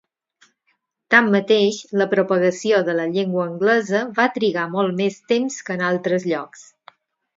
Tanmateix, 1.15 1.77
la 2.01 2.07
propagació 2.13 2.79
de 2.89 2.95
la 3.01 3.05
llengua 3.17 3.45
anglesa 3.49 4.01
va 4.21 4.29
trigar 4.39 4.67
molt 4.73 4.99
més 5.03 5.21
temps 5.33 5.61
que 5.69 5.77
en 5.79 5.85
altres 5.91 6.27
llocs. 6.33 6.65